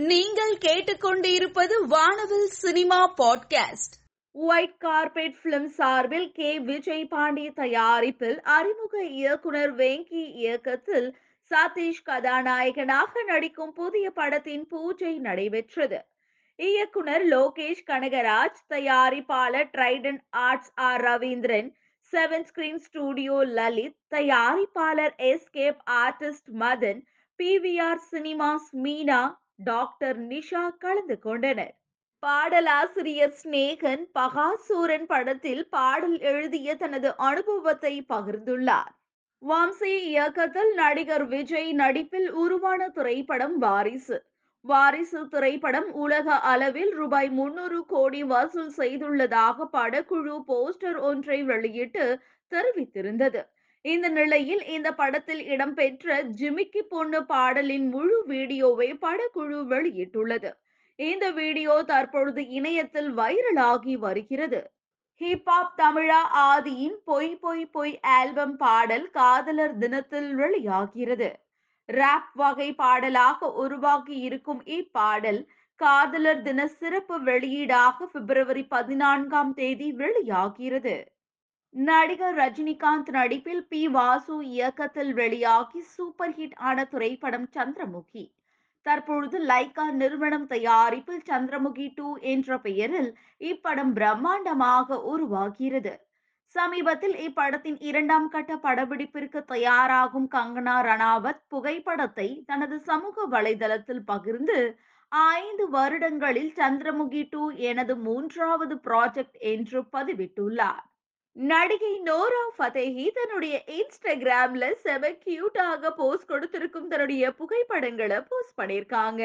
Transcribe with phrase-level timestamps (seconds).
[0.00, 3.96] நீங்கள் கேட்டுக்கொண்டிருப்பது Vaanavil cinema podcast.
[4.32, 6.60] White carpet film சார்பில் கே.
[6.60, 11.16] விஜய் பாண்டிய தயாரிப்பில் அறிமுக இயக்குனர் வெங்கி இயக்கத்தில்
[11.50, 16.04] சதீஷ் கதாநாயகனாக நடிக்கும் புதிய படத்தின் பூஜை நடைபெற்றது.
[16.56, 21.72] இயக்குனர் லோகேஷ் கனகராஜ் தயாரிப்பாளர் Trident arts R Ravindran
[22.12, 27.02] seven screen studio Lalit தயாரிப்பாளர் escape artist Madan
[27.38, 31.74] PVR cinemas Meena doctor Nisha கலந்து கொண்டனர்.
[32.22, 38.92] பாடலாசிரியர் ஸ்நேகன் பகாசூரன் படத்தில் பாடல் எழுதிய தனது அனுபவத்தை பகிர்ந்துள்ளார்.
[39.42, 44.18] வம்சி இயக்கத்தில் நடிகர் விஜய் நடிப்பில் உருவான திரைப்படம் வாரிசு.
[44.64, 52.04] வாரிசு திரைப்படம் உலக அளவில் ரூபாய் முன்னூறு கோடி வசூல் செய்துள்ளதாக படக்குழு போஸ்டர் ஒன்றை வெளியிட்டு
[52.52, 53.42] தெரிவித்திருந்தது.
[53.84, 60.50] இந்த நிலையில் இந்த படத்தில் இடம்பெற்ற ஜிமிக்கி பொண்ணு பாடலின் முழு வீடியோவை படக்குழு வெளியிட்டுள்ளது.
[60.98, 64.60] இந்த வீடியோ தற்பொழுது இணையத்தில் வைரலாகி வருகிறது.
[65.20, 66.20] ஹிப்ஹாப் தமிழா
[66.50, 71.30] ஆதியின் பொய் பொய் பொய் ஆல்பம் பாடல் காதலர் தினத்தில் வெளியாகிறது.
[71.88, 75.40] ராப் வகை பாடலாக உருவாகி இருக்கும் இப்பாடல்
[75.80, 80.96] காதலர் தின சிறப்பு வெளியீடாக பிப்ரவரி பதினான்காம் தேதி வெளியாகிறது.
[81.74, 83.88] நடிகர் ரஜினிகாந்த் நடிப்பில் பி.
[83.88, 88.24] வாசு இயக்கத்தில் வெளியாகி சூப்பர் ஹிட் ஆன திரைப்படம் சந்திரமுகி.
[88.86, 93.10] தற்பொழுது லைகா நிறுவனம் தயாரிப்பில் சந்திரமுகி டூ என்ற பெயரில்
[93.40, 95.94] இப்படம் பிரம்மாண்டமாக உருவாகிறது.
[96.56, 106.52] சமீபத்தில் இப்படத்தின் இரண்டாம் கட்ட படப்பிடிப்பிற்கு தயாராகும் கங்கனா ரணாவத் புகைப்படத்தை தனது சமூக வலைதளத்தில் பகிர்ந்து ஐந்து வருடங்களில்
[106.56, 110.86] சந்திரமுகி டூ எனது மூன்றாவது ப்ராஜெக்ட் என்று பதிவிட்டுள்ளார்.
[111.40, 119.22] நடிகை நோரா ஃபதேஹி தன்னுடைய இன்ஸ்டாகிராம்ல செம கியூட்டாக போஸ்ட் கொடுத்திருக்கும் தன்னுடைய புகைப்படங்களை போஸ்ட் பண்ணியிருக்காங்க.